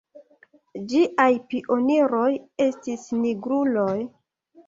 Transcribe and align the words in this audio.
Ĝiaj 0.93 1.27
pioniroj 1.51 2.25
estis 2.65 3.05
nigruloj. 3.27 3.97